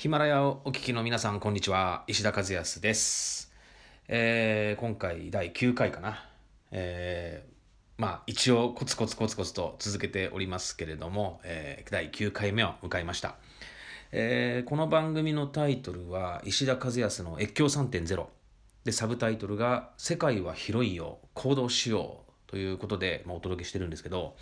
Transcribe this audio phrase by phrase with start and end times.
[0.00, 2.04] ヒマラヤをお聞きの皆さん、こんにちは。
[2.06, 3.52] 石田和康です。
[4.08, 6.24] えー今回第9回かな。
[6.70, 13.34] えーまあ一応コツコツコツコツと続けておりますけれども、えー第9回目を迎えました。
[14.10, 18.26] えーこの番組のタイトルは石田和康の越境3.0
[18.84, 24.34] でサブタイトルが「世界は広いよ行動しよう」ということで、まあ、お届けしてるんですけど、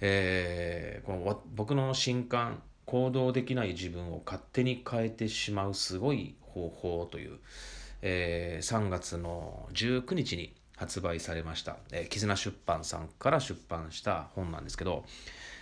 [0.00, 2.60] えーこのわ僕の新刊
[2.90, 7.38] 「行動できない自分を勝手に変えてしまうすごい方法」という、
[8.02, 15.04] えー3月の19日に発売されました、えー絆出版さんから出版した本なんですけど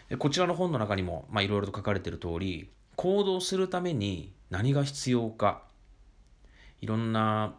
[0.09, 5.65] えこちらの本の中にもいろいろと書かれている通り行動するために何が必要か
[6.81, 7.55] いろんな、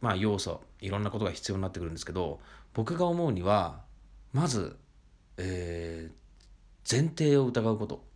[0.00, 2.40] まあ、要素いろんなことが必要になってくるんですけど
[2.74, 3.84] 僕が思うには
[4.32, 4.76] まず、
[5.36, 6.22] えー
[6.90, 8.11] 前提を疑うこと。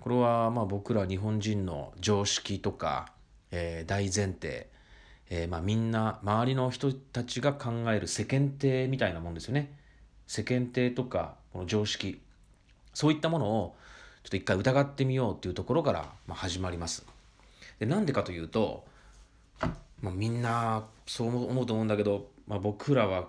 [0.00, 3.12] これはまあ僕ら日本人の常識とか、
[3.50, 4.68] えー大前提、
[5.28, 9.72] えーまあ、みんな周りの人たちが考える世間体みたいなもんですよね。
[10.26, 12.20] 世間体とかこの常識
[12.94, 13.76] そういったものを
[14.24, 17.06] ちょっと一回疑ってみようっていうところからまあ始まります。
[17.78, 18.84] でなんでかというと、
[20.00, 23.28] まあ、みんなそう思うと思うんだけど、まあ、僕らは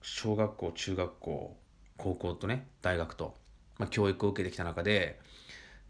[0.00, 1.56] 小学校中学校
[1.96, 3.34] 高校とね大学と、
[3.78, 5.20] まあ、教育を受けてきた中で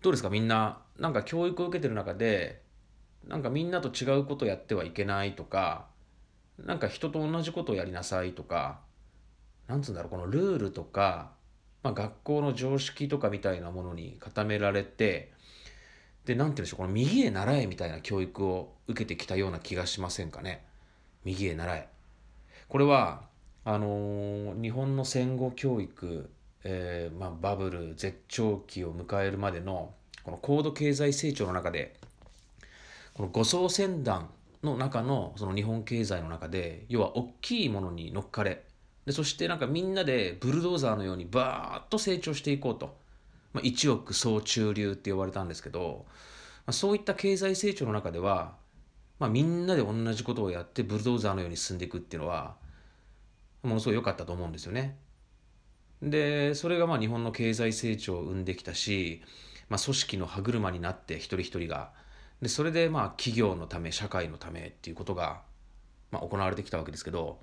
[0.02, 0.30] どうですか？
[0.30, 2.62] みんななんか教育を受けてる中で
[3.26, 5.86] なんかみんなと違うことやってはいけないとか
[6.58, 8.80] なんか人と同じことをやりなさいとか
[9.68, 11.30] なんつうんだろうこのルールとか、
[11.82, 15.32] まあ、学校の常識とかみたいなものに固められて
[16.24, 20.64] でなんて言うんでしょうこの右へ習えみたいな教育を受けてきたような気がしませんかね？
[21.24, 21.88] 右へ習え。
[22.68, 23.22] これは
[23.64, 26.30] あのー日本の戦後教育、
[26.64, 31.96] えーまあ、バブル絶頂期を迎えるまでのこの高度経済成長の中で
[33.14, 34.28] この護送船団
[34.62, 38.62] の中のその日本経済の中で要は大きいものに乗っかれ
[39.06, 42.96] でそしてなんかみんなでブルドーザーのようにバーッと成長していこうと、
[43.52, 46.04] まあ、一億総中流って呼ばれたんですけど、
[46.66, 48.54] まあ、そういった経済成長の中では、
[49.18, 52.54] まあ、みんなで同じことをやってブルドーザーのように進んでいくっていうのは
[53.64, 54.96] ものすごい良かったと思うんですよね。
[56.02, 59.22] でそれがまあ日本の経済成長を生んできたし、
[59.68, 61.92] まあ、組織の歯車になって一人一人が。
[62.42, 65.42] でそれでまあ企業のため社会のためっていうことが
[66.10, 67.38] まあ行われてきたわけですけど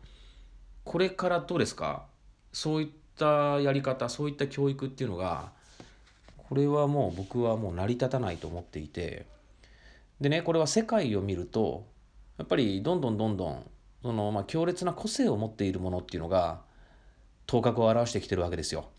[0.83, 2.05] これからどうですか？
[2.51, 2.87] そういっ
[3.17, 5.51] たやり方そういった教育っていうのが
[6.35, 9.25] これはもう僕はもう成り立たないと思っていて。
[10.19, 11.87] でねこれは世界を見ると
[12.37, 13.65] やっぱりどんどんどんどん
[14.01, 16.67] そのまあ強烈な個性を持っているものっていうのが
[17.49, 18.89] 頭角を現してきてるわけですよ。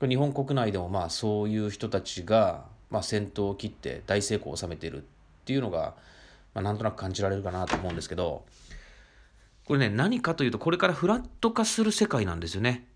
[0.00, 5.04] 日本国内でもまあそういう人たちがまあ先頭を切って大成功を収めているっ
[5.44, 5.94] ていうのが、
[6.54, 8.46] まあ、なんとなく感じられるかなと思うんですけど
[9.66, 12.88] これね何かというとこれからフラット化する世界なんですよね。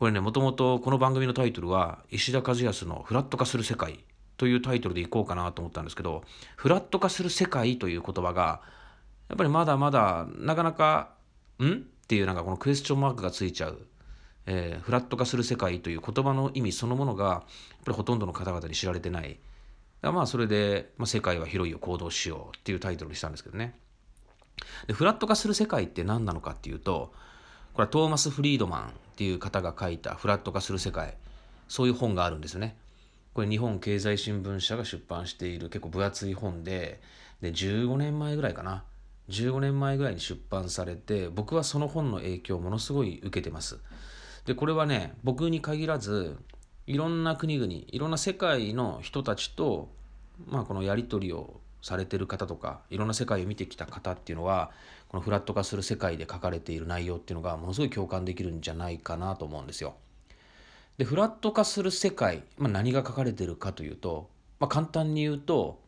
[0.00, 4.00] これねもともとこの番組のタイトルは石田和康の「フラット化する世界」
[4.36, 6.24] というタイトルでいこうかなと思ったんですけど
[6.56, 8.60] フラット化する世界という言葉が
[9.28, 11.10] やっぱりまだまだなかなか
[11.62, 13.80] 「ん?」っていうなんかこのクエスチョンマークがついちゃう、
[14.46, 17.40] えーフラット化する世界という言葉の意味そのものがやっ
[17.84, 19.40] ぱりほとんどの方々に知られてない。
[20.02, 23.76] まあそれで、まあ、世界は広いよ行動しようっていうタイトルにしたんですけどね。
[24.86, 27.12] でフラット化する世界って何なのかっていうと
[27.74, 31.16] これはトーマス・フリードマンっていう方が書いた「フラット化する世界」
[31.68, 32.76] そういう本があるんですよね。
[33.34, 37.02] これ日本経済新聞社が出版している結構分厚い本で
[37.42, 38.84] で15年前ぐらいかな。
[39.28, 43.78] 15年前ぐらいに出版されて僕はその本の影響をものすごい受けてます
[44.44, 46.36] でこれはね僕に限らず
[46.86, 49.88] いろんな国々いろんな世界の人たちと、
[50.46, 54.70] まあ、このやり取りをされてる方とかいろんな世界を見てきた方っていうのは
[55.08, 59.94] このフラット化する世界で書かれている内容っていうのがものすごい共感できるんじゃないかなと思うんですよ。
[60.98, 65.80] でフラット化する世界、まあ、何が書かれてるかというと、まあ、簡単に言うと、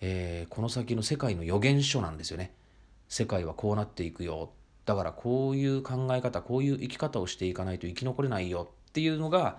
[0.00, 2.52] えーこの先の世界の予言書なんですよね。
[3.08, 4.50] 世界はこうなっていくよ
[4.84, 9.58] だからこういう考え方こういう生き方をしていかないと生き残れないよっていうのが、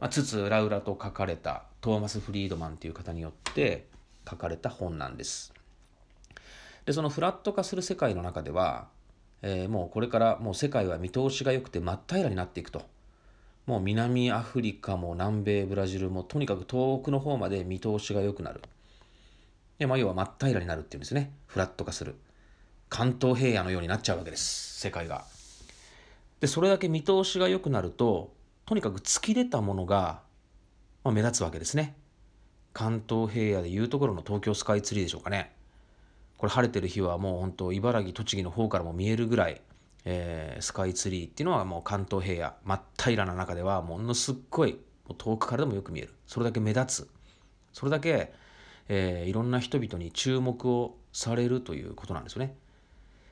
[0.00, 3.86] まあ、つつ裏々と書かれたトーマス・フリードマンという方によって
[4.28, 5.52] 書かれた本なんです。
[6.84, 8.88] でそのフラット化する世界の中では、
[9.42, 12.82] えーもうこれからもう世界は見通しが良くて真っ平らになっていくと。
[13.66, 18.62] もう南アフリカも南米ブラジルもとにかく遠くの方まで見通しが良くなる。
[19.78, 22.16] でまあ、要は真っ平らになるっていうんですねフラット化する。
[22.88, 25.24] 関東平野のようになっちゃうわけです世界が。
[26.40, 28.32] でそれだけ見通しが良くなると
[28.66, 30.20] とにかく突き出たものが、
[31.02, 31.96] まあ、目立つわけですね。
[32.78, 35.52] 関東平野でいうところの東京スカイツリーでしょうかね
[36.36, 39.60] これ晴れてる日はもう本当茨城栃木の方からも見えるぐらい、
[40.04, 44.78] えー、スカイツリーっていうのはもう関東平野真っ平らな中ではものすっごい
[45.16, 47.10] 遠くからでもよく見えるそれだけ目立つ
[47.72, 48.32] それだけ、
[48.88, 52.54] えー、いろんな人々に注目をされるということなんですよね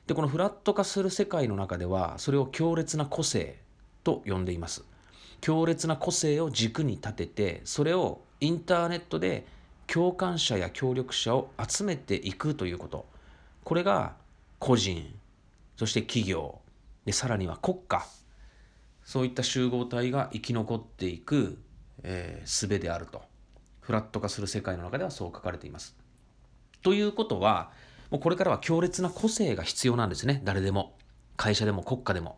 [0.07, 3.59] でこのフラット化する世界の中ではそれを強烈な個性
[4.03, 4.85] と呼んでいます。
[5.41, 9.45] 強烈な個性を軸に立ててそれをインターネットで
[9.85, 13.05] 共感者や協力者を集めていくということ。
[13.65, 14.15] これが
[14.59, 15.13] 個人
[15.75, 16.59] そして企業。
[17.05, 18.05] でさらには国家。
[19.03, 21.57] そういった集合体が生き残っていく、
[22.03, 23.23] えー、術であると。
[23.81, 25.95] フラット化する世界の中ではそう書かれています。
[26.81, 27.71] ということは
[28.09, 30.95] もうこれからは強烈な個性が必要なんですね誰でも
[31.35, 32.37] 会社でも国家でも。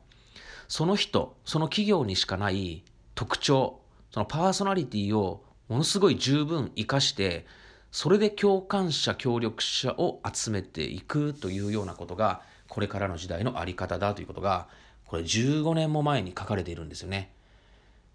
[0.68, 2.84] その人その企業にしかない
[3.16, 3.82] 特徴
[4.12, 7.46] そのパーソナリティをものすごい十分生かして
[7.92, 14.68] それで共感者協力者を集めていくというようなことがこれからの時代の在り方だということが
[15.06, 17.32] これ15年も前に書かれているんですよね。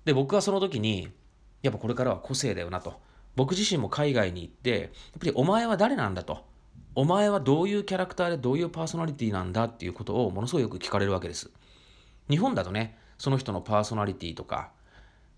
[0.04, 1.08] で僕はその時に
[1.62, 3.00] やっぱこれからは個性だよなと
[3.34, 6.44] 僕自身も海外に行ってやっぱりお前は誰なんだと
[6.96, 11.50] お前はどういうキャラクターでどういうパーソナリティなんだっていうことをものすごいよく聞かれるわけです。
[12.30, 14.70] 日本だとねその人のパーソナリティとか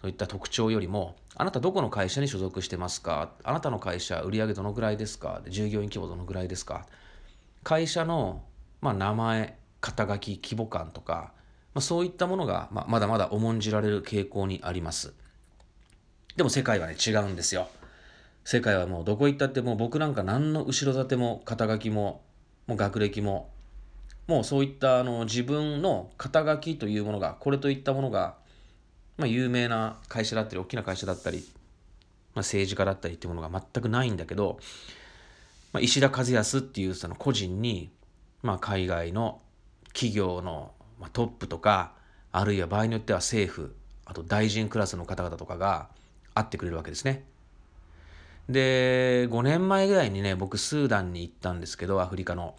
[0.00, 3.32] そういった特徴よりもあなたどこの会社に所属してますか？
[3.42, 5.40] あなたの会社売上どのぐらいですか？
[5.48, 6.86] 従業員規模どのぐらいですか？
[7.62, 8.42] 会社の、
[8.80, 11.32] まあ、名前肩書き規模感とか、
[11.74, 15.14] まあ、そういったものが、まあ、まだまだ重んじられる傾向にあります。
[16.36, 17.68] でも世界はね違うんですよ。
[18.46, 22.22] 世界はもうどこ行ったってもう僕なんか何の後ろ盾も肩書きも
[22.66, 23.50] もう学歴も
[24.26, 28.36] もうそういったあの自分の肩書きというものがこれといったものが
[29.16, 34.58] まあ、有名な会社だったり大きな会社だったり、まあ、政治家だったりっていうものが全くないんだけど、
[35.72, 37.90] まあ、石田和康っていうその個人に、
[38.42, 39.40] まあ、海外の
[39.88, 40.72] 企業の
[41.12, 41.92] トップとか
[42.32, 45.88] あるいは場合によっては政府あと大臣クラスの方々とかが
[46.34, 47.24] 会ってくれるわけですね。
[48.48, 52.54] で5年前ぐらいにね僕スーダンに行ったんですけどアフリカの。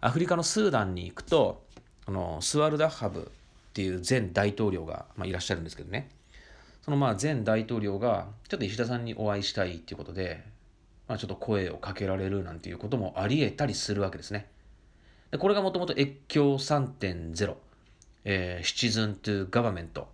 [0.00, 1.64] アフリカのスーダンに行くと
[2.06, 3.24] あのスワルダッハブっ
[3.72, 6.08] ていう前大統領が、まあ、いらっしゃるんですけどね。
[6.82, 10.44] そのまあ前大統領がちょっと石田さんにお会いしたいっていうことで、
[11.06, 14.46] まあ、ちょっと声をかけられるなんていうこともありえたりするわけですね。
[15.30, 17.54] でこれがもともと越境3.0、
[18.24, 20.08] えー、シチズン・トゥ・ガバメント。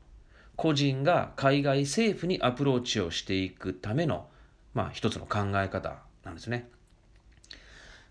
[0.56, 4.26] 個人が海外政府にアプローチをしていくための、
[4.74, 6.68] まあ、一つの考え方なんですね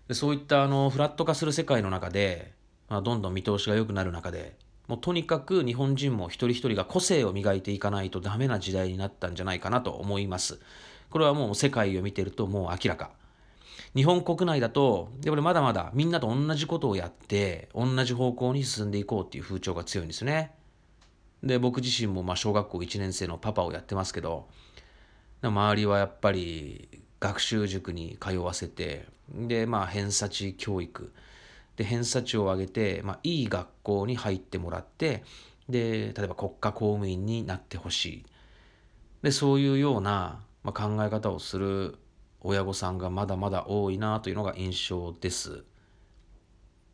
[0.08, 2.52] でそういったあのフラット化する世界の中で、
[2.88, 4.56] まあ、どんどん見通しが良くなる中で
[4.86, 10.60] もうとにかく日本人も一人一人が個性を磨いていかないとダメな時代になったんじゃないかなと思います。
[11.10, 13.10] これはもう世界を見てるともう明らか。
[13.94, 20.52] 日本国内だと、やっぱりまだまだみんなと同じことをやって、同じ方向に進んでいこうっていう風潮が強いんですね。
[21.42, 24.48] で、僕自身もまあ小学校1年生のパパをやってますけど、
[25.50, 26.88] 周りはやっぱり
[27.20, 31.12] 学習塾に通わせて、で、まあ偏差値教育。
[31.76, 35.24] で偏差値を上げて、まあ、いい学校に入ってもらって
[35.68, 38.24] で例えば国家公務員になってほしい。
[39.22, 41.98] でそういうような、まあ、考え方をする
[42.40, 45.64] 親御さんがまだまだ多いなというのが印象です。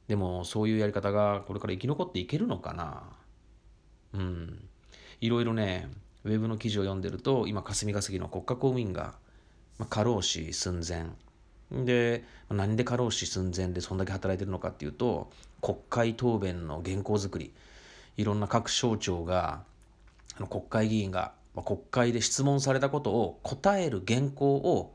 [0.07, 3.03] でもそういうやり方がこれから生き残っていけるのかな。
[4.15, 4.69] うん。
[5.21, 5.91] いろいろね
[6.25, 9.15] ウェブの記事を読んでると今霞が関の国家公務員が、
[9.79, 11.07] まあ、過労死寸前
[11.85, 15.31] で何で過労死寸前でそんだけ働いてるのかっていうと
[15.63, 17.53] 国会答弁の原稿作り
[18.17, 19.63] いろんな各省庁が
[20.37, 24.95] あの国会議員がま国会で質問されたことを答える原稿を、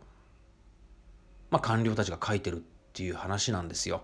[1.50, 2.60] まあ、官僚たちが書いてるっ
[2.94, 4.04] ていう話なんですよ。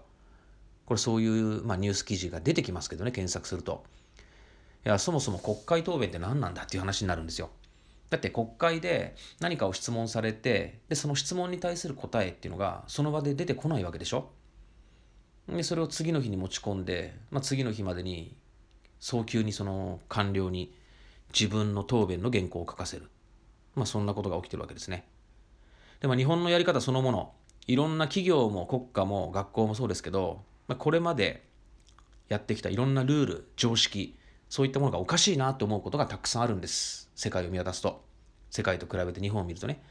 [0.85, 3.83] これそういう、まあ、ニュース記事が出てきますけどね検索すると。
[4.85, 7.49] いやそもそも国会答弁って何なんだっていう話になるんですよ。
[8.09, 14.31] だって国会で何かを質問されてでその質問に対する答えっていうのがその場で出てこないわけでしょ。
[15.47, 18.35] でそれを次の日に持ち込んで、まあ、次の日までに
[18.99, 20.73] 早急にその官僚に
[21.33, 23.09] 自分の答弁の原稿を書かせる、
[23.75, 25.05] まあ、そんなことが起きてるわけですね。
[26.01, 27.33] でも日本のやり方そのもの
[27.67, 31.43] いろんな企業も国家も学校もそうですけど、まあ、これまで
[32.27, 34.17] やってきたいろんなルール常識
[34.51, 37.09] そういったものがおかしいなと思うことがたくさんあるんです。
[37.15, 38.03] 世界を見渡すと。
[38.49, 39.81] 世界と比べて日本を見るとね。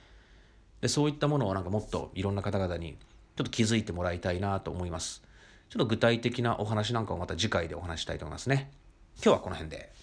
[0.83, 2.99] でそういったものをなんかもっといろんな方々に
[3.37, 5.23] ちょっと気づいてもらいたいなと思います。
[5.71, 8.71] ちょっと具体的なお話なんかをまた次回でお話したいと思いますね。
[9.17, 9.95] 今日はこの辺で。